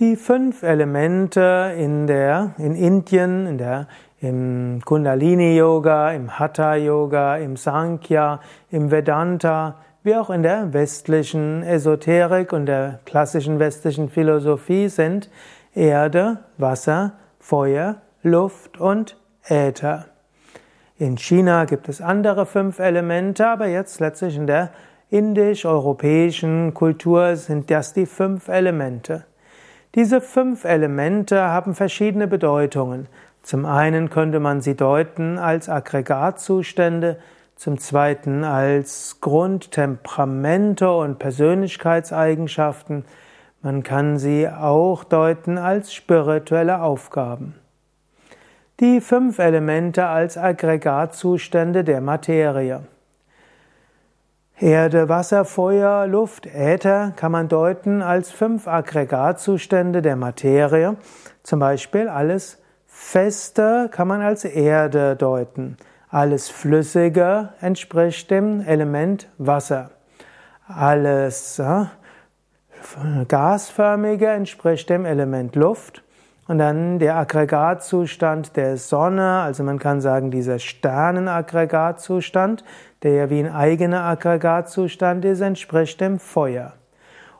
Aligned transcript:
Die 0.00 0.14
fünf 0.14 0.62
Elemente 0.62 1.74
in 1.76 2.06
der, 2.06 2.54
in 2.56 2.76
Indien, 2.76 3.48
in 3.48 3.58
der, 3.58 3.88
im 4.20 4.80
Kundalini 4.84 5.56
Yoga, 5.56 6.12
im 6.12 6.38
Hatha 6.38 6.76
Yoga, 6.76 7.36
im 7.38 7.56
Sankhya, 7.56 8.38
im 8.70 8.92
Vedanta, 8.92 9.74
wie 10.04 10.14
auch 10.14 10.30
in 10.30 10.44
der 10.44 10.72
westlichen 10.72 11.64
Esoterik 11.64 12.52
und 12.52 12.66
der 12.66 13.00
klassischen 13.06 13.58
westlichen 13.58 14.08
Philosophie 14.08 14.88
sind 14.88 15.30
Erde, 15.74 16.44
Wasser, 16.58 17.14
Feuer, 17.40 17.96
Luft 18.22 18.78
und 18.78 19.16
Äther. 19.48 20.04
In 20.96 21.18
China 21.18 21.64
gibt 21.64 21.88
es 21.88 22.00
andere 22.00 22.46
fünf 22.46 22.78
Elemente, 22.78 23.48
aber 23.48 23.66
jetzt 23.66 23.98
letztlich 23.98 24.36
in 24.36 24.46
der 24.46 24.70
indisch-europäischen 25.10 26.72
Kultur 26.72 27.34
sind 27.34 27.68
das 27.68 27.94
die 27.94 28.06
fünf 28.06 28.46
Elemente. 28.46 29.24
Diese 29.94 30.20
fünf 30.20 30.64
Elemente 30.64 31.42
haben 31.42 31.74
verschiedene 31.74 32.26
Bedeutungen. 32.26 33.08
Zum 33.42 33.66
einen 33.66 34.10
könnte 34.10 34.40
man 34.40 34.60
sie 34.60 34.76
deuten 34.76 35.38
als 35.38 35.68
Aggregatzustände, 35.68 37.18
zum 37.56 37.78
zweiten 37.78 38.44
als 38.44 39.20
Grundtemperamente 39.20 40.90
und 40.90 41.18
Persönlichkeitseigenschaften. 41.18 43.04
Man 43.62 43.82
kann 43.82 44.18
sie 44.18 44.48
auch 44.48 45.04
deuten 45.04 45.58
als 45.58 45.92
spirituelle 45.92 46.80
Aufgaben 46.82 47.54
die 48.80 49.00
fünf 49.00 49.40
Elemente 49.40 50.06
als 50.06 50.38
Aggregatzustände 50.38 51.82
der 51.82 52.00
Materie. 52.00 52.82
Erde, 54.60 55.08
Wasser, 55.08 55.44
Feuer, 55.44 56.08
Luft, 56.08 56.46
Äther 56.46 57.12
kann 57.14 57.30
man 57.30 57.48
deuten 57.48 58.02
als 58.02 58.32
fünf 58.32 58.66
Aggregatzustände 58.66 60.02
der 60.02 60.16
Materie. 60.16 60.96
Zum 61.44 61.60
Beispiel 61.60 62.08
alles 62.08 62.60
Feste 62.86 63.88
kann 63.92 64.08
man 64.08 64.20
als 64.20 64.44
Erde 64.44 65.14
deuten. 65.14 65.76
Alles 66.10 66.48
Flüssige 66.48 67.50
entspricht 67.60 68.32
dem 68.32 68.60
Element 68.60 69.28
Wasser. 69.38 69.90
Alles 70.66 71.60
äh, 71.60 71.84
Gasförmige 73.28 74.26
entspricht 74.26 74.90
dem 74.90 75.04
Element 75.04 75.54
Luft. 75.54 76.02
Und 76.48 76.58
dann 76.58 76.98
der 76.98 77.16
Aggregatzustand 77.16 78.56
der 78.56 78.78
Sonne, 78.78 79.40
also 79.40 79.62
man 79.62 79.78
kann 79.78 80.00
sagen, 80.00 80.30
dieser 80.30 80.58
Sternenaggregatzustand, 80.58 82.64
der 83.02 83.12
ja 83.12 83.30
wie 83.30 83.40
ein 83.40 83.54
eigener 83.54 84.04
Aggregatzustand 84.04 85.26
ist, 85.26 85.42
entspricht 85.42 86.00
dem 86.00 86.18
Feuer. 86.18 86.72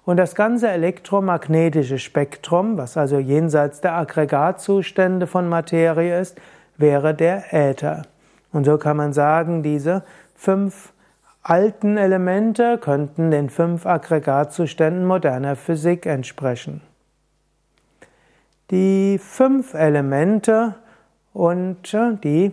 Und 0.05 0.19
das 0.19 0.35
ganze 0.35 0.69
elektromagnetische 0.69 1.99
Spektrum, 1.99 2.77
was 2.77 2.99
also 2.99 3.19
jenseits 3.19 3.81
der 3.81 3.95
Aggregatzustände 3.95 5.27
von 5.27 5.49
Materie 5.49 6.21
ist, 6.21 6.39
wäre 6.77 7.15
der 7.15 7.55
Äther. 7.55 8.03
Und 8.53 8.65
so 8.65 8.77
kann 8.77 8.99
man 8.99 9.15
sagen, 9.15 9.63
diese 9.63 10.03
fünf 10.35 10.93
alten 11.43 11.97
Elemente 11.97 12.77
könnten 12.77 13.31
den 13.31 13.49
fünf 13.49 13.87
Aggregatzuständen 13.87 15.07
moderner 15.07 15.57
Physik 15.57 16.05
entsprechen 16.05 16.83
die 18.71 19.19
fünf 19.19 19.75
Elemente 19.75 20.75
und 21.33 21.95
äh, 21.95 22.15
die 22.23 22.53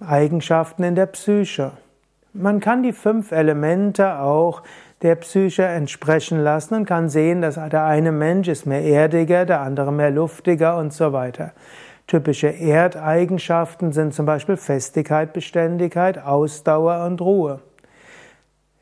Eigenschaften 0.00 0.82
in 0.82 0.94
der 0.94 1.06
Psyche. 1.06 1.72
Man 2.32 2.60
kann 2.60 2.82
die 2.82 2.92
fünf 2.92 3.32
Elemente 3.32 4.18
auch 4.18 4.62
der 5.02 5.16
Psyche 5.16 5.64
entsprechen 5.64 6.40
lassen 6.40 6.74
und 6.74 6.84
kann 6.84 7.08
sehen, 7.08 7.40
dass 7.40 7.54
der 7.54 7.84
eine 7.84 8.12
Mensch 8.12 8.48
ist 8.48 8.66
mehr 8.66 8.82
erdiger, 8.82 9.46
der 9.46 9.60
andere 9.60 9.92
mehr 9.92 10.10
luftiger 10.10 10.76
und 10.76 10.92
so 10.92 11.12
weiter. 11.12 11.52
Typische 12.06 12.48
Erdeigenschaften 12.48 13.92
sind 13.92 14.14
zum 14.14 14.26
Beispiel 14.26 14.56
Festigkeit, 14.56 15.32
Beständigkeit, 15.32 16.18
Ausdauer 16.18 17.06
und 17.06 17.20
Ruhe. 17.20 17.60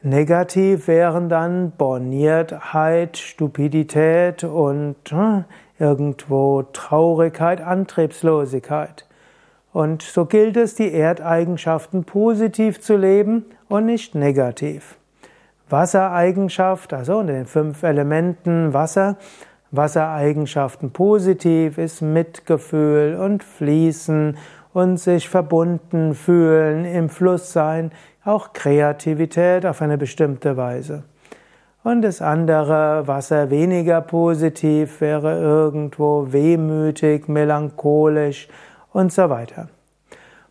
Negativ 0.01 0.89
wären 0.89 1.29
dann 1.29 1.73
Borniertheit, 1.73 3.17
Stupidität 3.17 4.45
und 4.45 4.97
äh, 5.13 5.43
irgendwo 5.79 6.63
Traurigkeit, 6.73 7.61
Antriebslosigkeit. 7.61 9.07
Und 9.73 10.03
so 10.03 10.27
gilt 10.27 10.57
es, 10.57 10.75
die 10.75 10.93
Erdeigenschaften 10.93 12.05
positiv 12.05 12.81
zu 12.81 12.97
leben 12.97 13.45
und 13.69 13.87
nicht 13.87 14.15
negativ. 14.15 14.97
Wassereigenschaft, 15.71 16.93
also 16.95 17.19
unter 17.19 17.35
den 17.35 17.45
fünf 17.45 17.83
Elementen 17.83 18.73
Wasser, 18.73 19.17
Wassereigenschaften 19.71 20.93
positiv 20.93 21.77
ist 21.77 22.01
Mitgefühl 22.01 23.17
und 23.17 23.45
Fließen 23.45 24.39
und 24.73 24.97
sich 24.97 25.29
verbunden 25.29 26.15
fühlen, 26.15 26.87
im 26.87 27.11
Fluss 27.11 27.53
sein, 27.53 27.93
auch 28.25 28.55
Kreativität 28.55 29.67
auf 29.67 29.83
eine 29.83 29.99
bestimmte 29.99 30.57
Weise. 30.57 31.05
Und 31.85 32.03
das 32.03 32.21
andere 32.21 33.07
Wasser 33.07 33.51
weniger 33.51 34.01
positiv 34.01 35.01
wäre 35.01 35.41
irgendwo 35.41 36.33
wehmütig, 36.33 37.29
melancholisch 37.29 38.49
und 38.93 39.13
so 39.13 39.31
weiter. 39.31 39.69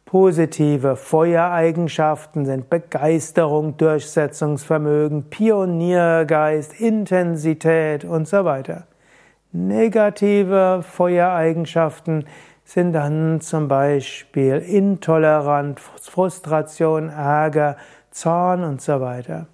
Positive 0.05 0.95
Feuereigenschaften 0.95 2.45
sind 2.45 2.69
Begeisterung, 2.69 3.75
Durchsetzungsvermögen, 3.75 5.23
Pioniergeist, 5.29 6.79
Intensität 6.79 8.05
und 8.05 8.25
so 8.25 8.45
weiter. 8.45 8.87
Negative 9.51 10.81
Feuereigenschaften 10.81 12.25
sind 12.63 12.93
dann 12.93 13.41
zum 13.41 13.67
Beispiel 13.67 14.55
Intoleranz, 14.57 15.81
Frustration, 16.01 17.09
Ärger, 17.09 17.75
Zorn 18.11 18.63
und 18.63 18.81
so 18.81 19.01
weiter. 19.01 19.47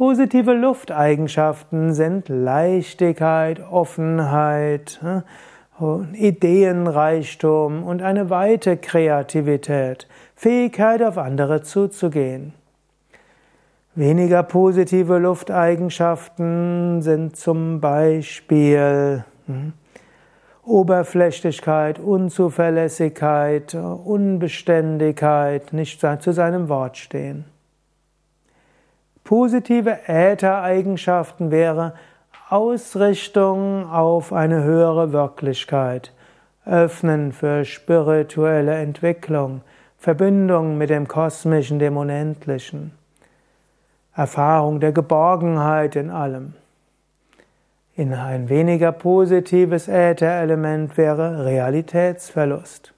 Positive 0.00 0.54
Lufteigenschaften 0.54 1.92
sind 1.92 2.30
Leichtigkeit, 2.30 3.60
Offenheit, 3.70 4.98
hm, 5.02 6.14
Ideenreichtum 6.14 7.82
und 7.82 8.00
eine 8.00 8.30
weite 8.30 8.78
Kreativität, 8.78 10.08
Fähigkeit 10.34 11.02
auf 11.02 11.18
andere 11.18 11.60
zuzugehen. 11.60 12.54
Weniger 13.94 14.42
positive 14.42 15.18
Lufteigenschaften 15.18 17.02
sind 17.02 17.36
zum 17.36 17.82
Beispiel 17.82 19.26
hm, 19.44 19.74
Oberflächlichkeit, 20.64 21.98
Unzuverlässigkeit, 21.98 23.74
Unbeständigkeit, 23.74 25.74
nicht 25.74 26.00
zu 26.00 26.32
seinem 26.32 26.70
Wort 26.70 26.96
stehen. 26.96 27.44
Positive 29.30 30.08
Äthereigenschaften 30.08 31.52
wäre 31.52 31.94
Ausrichtung 32.48 33.88
auf 33.88 34.32
eine 34.32 34.64
höhere 34.64 35.12
Wirklichkeit, 35.12 36.12
Öffnen 36.64 37.30
für 37.30 37.64
spirituelle 37.64 38.74
Entwicklung, 38.74 39.60
Verbindung 39.98 40.78
mit 40.78 40.90
dem 40.90 41.06
Kosmischen, 41.06 41.78
dem 41.78 41.96
Unendlichen, 41.96 42.90
Erfahrung 44.16 44.80
der 44.80 44.90
Geborgenheit 44.90 45.94
in 45.94 46.10
allem. 46.10 46.54
In 47.94 48.12
ein 48.12 48.48
weniger 48.48 48.90
positives 48.90 49.86
Ätherelement 49.86 50.96
wäre 50.96 51.44
Realitätsverlust. 51.44 52.94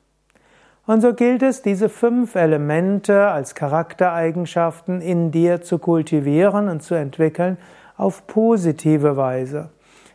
Und 0.87 1.00
so 1.00 1.15
gilt 1.15 1.43
es, 1.43 1.62
diese 1.62 1.88
fünf 1.88 2.34
Elemente 2.34 3.28
als 3.28 3.54
Charaktereigenschaften 3.54 5.00
in 5.00 5.31
dir 5.31 5.62
zu 5.62 5.78
kultivieren 5.78 6.69
und 6.69 6.82
zu 6.82 6.94
entwickeln 6.94 7.56
auf 7.97 8.26
positive 8.26 9.16
Weise. 9.16 9.70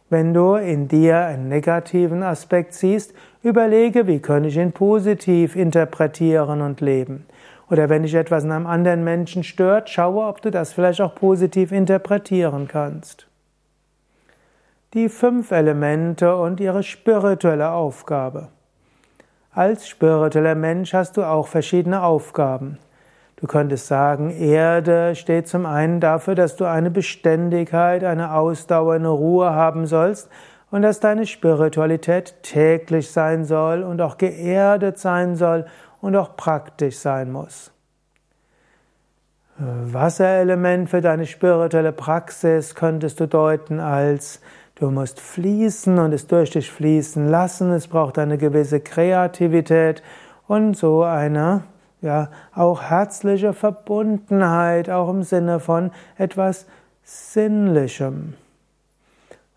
Wenn 0.09 0.33
du 0.33 0.55
in 0.55 0.87
dir 0.87 1.19
einen 1.19 1.47
negativen 1.47 2.21
Aspekt 2.23 2.73
siehst, 2.73 3.13
überlege, 3.43 4.07
wie 4.07 4.19
kann 4.19 4.43
ich 4.43 4.57
ihn 4.57 4.73
positiv 4.73 5.55
interpretieren 5.55 6.61
und 6.61 6.81
leben. 6.81 7.25
Oder 7.69 7.89
wenn 7.89 8.03
dich 8.03 8.15
etwas 8.15 8.43
in 8.43 8.51
einem 8.51 8.67
anderen 8.67 9.03
Menschen 9.03 9.43
stört, 9.43 9.89
schaue, 9.89 10.25
ob 10.25 10.41
du 10.41 10.51
das 10.51 10.73
vielleicht 10.73 11.01
auch 11.01 11.15
positiv 11.15 11.71
interpretieren 11.71 12.67
kannst. 12.67 13.27
Die 14.93 15.09
fünf 15.09 15.51
Elemente 15.51 16.35
und 16.37 16.61
ihre 16.61 16.83
spirituelle 16.83 17.71
Aufgabe. 17.71 18.49
Als 19.57 19.87
spiritueller 19.87 20.53
Mensch 20.53 20.93
hast 20.93 21.17
du 21.17 21.23
auch 21.23 21.47
verschiedene 21.47 22.03
Aufgaben. 22.03 22.77
Du 23.37 23.47
könntest 23.47 23.87
sagen, 23.87 24.29
Erde 24.29 25.15
steht 25.15 25.47
zum 25.47 25.65
einen 25.65 25.99
dafür, 25.99 26.35
dass 26.35 26.57
du 26.57 26.65
eine 26.65 26.91
Beständigkeit, 26.91 28.03
eine 28.03 28.35
Ausdauer, 28.35 28.93
eine 28.93 29.09
Ruhe 29.09 29.49
haben 29.49 29.87
sollst 29.87 30.29
und 30.69 30.83
dass 30.83 30.99
deine 30.99 31.25
Spiritualität 31.25 32.35
täglich 32.43 33.09
sein 33.09 33.45
soll 33.45 33.81
und 33.81 33.99
auch 33.99 34.19
geerdet 34.19 34.99
sein 34.99 35.35
soll 35.35 35.65
und 36.01 36.15
auch 36.15 36.35
praktisch 36.35 36.99
sein 36.99 37.31
muss. 37.31 37.71
Wasserelement 39.57 40.87
für 40.87 41.01
deine 41.01 41.25
spirituelle 41.25 41.93
Praxis 41.93 42.75
könntest 42.75 43.19
du 43.19 43.27
deuten 43.27 43.79
als 43.79 44.39
Du 44.79 44.91
musst 44.91 45.19
fließen 45.19 45.97
und 45.97 46.13
es 46.13 46.27
durch 46.27 46.51
dich 46.51 46.71
fließen 46.71 47.27
lassen. 47.27 47.71
Es 47.71 47.87
braucht 47.87 48.19
eine 48.19 48.37
gewisse 48.37 48.79
Kreativität 48.79 50.03
und 50.47 50.77
so 50.77 51.01
eine, 51.01 51.63
ja, 52.01 52.29
auch 52.53 52.83
herzliche 52.83 53.53
Verbundenheit, 53.53 54.91
auch 54.91 55.09
im 55.09 55.23
Sinne 55.23 55.59
von 55.59 55.89
etwas 56.15 56.67
Sinnlichem. 57.01 58.35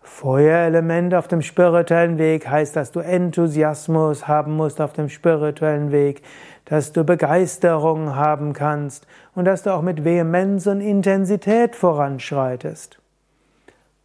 Feuerelement 0.01 1.13
auf 1.13 1.27
dem 1.27 1.43
spirituellen 1.43 2.17
Weg 2.17 2.47
heißt, 2.47 2.75
dass 2.75 2.91
du 2.91 2.99
Enthusiasmus 2.99 4.27
haben 4.27 4.55
musst 4.55 4.81
auf 4.81 4.93
dem 4.93 5.07
spirituellen 5.07 5.91
Weg, 5.91 6.23
dass 6.65 6.93
du 6.93 7.03
Begeisterung 7.03 8.15
haben 8.15 8.53
kannst 8.53 9.05
und 9.35 9.45
dass 9.45 9.61
du 9.61 9.71
auch 9.71 9.83
mit 9.83 10.03
Vehemenz 10.03 10.65
und 10.65 10.81
Intensität 10.81 11.75
voranschreitest. 11.75 13.00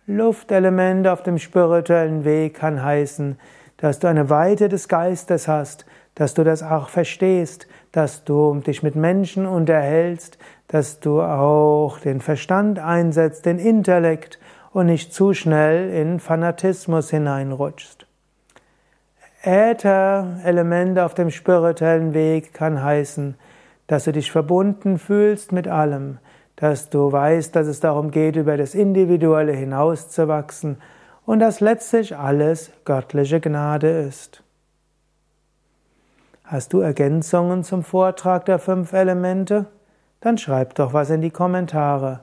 Luftelement 0.08 1.08
auf 1.08 1.24
dem 1.24 1.36
spirituellen 1.36 2.24
Weg 2.24 2.54
kann 2.54 2.80
heißen, 2.80 3.40
dass 3.76 3.98
du 3.98 4.06
eine 4.06 4.30
Weite 4.30 4.68
des 4.68 4.86
Geistes 4.86 5.48
hast, 5.48 5.84
dass 6.14 6.32
du 6.32 6.44
das 6.44 6.62
auch 6.62 6.88
verstehst, 6.88 7.66
dass 7.90 8.22
du 8.24 8.54
dich 8.60 8.84
mit 8.84 8.94
Menschen 8.94 9.46
unterhältst, 9.46 10.38
dass 10.68 11.00
du 11.00 11.20
auch 11.20 11.98
den 11.98 12.20
Verstand 12.20 12.78
einsetzt, 12.78 13.46
den 13.46 13.58
Intellekt 13.58 14.38
und 14.72 14.86
nicht 14.86 15.12
zu 15.12 15.34
schnell 15.34 15.90
in 15.90 16.20
Fanatismus 16.20 17.10
hineinrutschst. 17.10 18.06
Äther-Element 19.42 21.00
auf 21.00 21.14
dem 21.14 21.30
spirituellen 21.30 22.14
Weg 22.14 22.54
kann 22.54 22.82
heißen, 22.82 23.34
dass 23.88 24.04
du 24.04 24.12
dich 24.12 24.30
verbunden 24.30 24.98
fühlst 24.98 25.50
mit 25.50 25.66
allem, 25.66 26.18
dass 26.56 26.90
du 26.90 27.12
weißt, 27.12 27.54
dass 27.54 27.66
es 27.66 27.80
darum 27.80 28.10
geht, 28.10 28.36
über 28.36 28.56
das 28.56 28.74
Individuelle 28.74 29.52
hinauszuwachsen 29.52 30.78
und 31.26 31.40
dass 31.40 31.60
letztlich 31.60 32.16
alles 32.16 32.70
göttliche 32.84 33.40
Gnade 33.40 33.88
ist. 33.88 34.42
Hast 36.44 36.72
du 36.72 36.80
Ergänzungen 36.80 37.64
zum 37.64 37.82
Vortrag 37.82 38.46
der 38.46 38.58
fünf 38.58 38.92
Elemente? 38.92 39.66
Dann 40.20 40.38
schreib 40.38 40.74
doch 40.76 40.92
was 40.92 41.10
in 41.10 41.20
die 41.20 41.30
Kommentare. 41.30 42.20